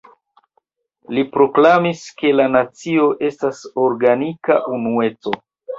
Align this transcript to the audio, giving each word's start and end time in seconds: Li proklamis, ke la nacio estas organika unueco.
Li 1.17 1.25
proklamis, 1.35 2.01
ke 2.23 2.33
la 2.41 2.49
nacio 2.57 3.07
estas 3.31 3.65
organika 3.87 4.63
unueco. 4.79 5.41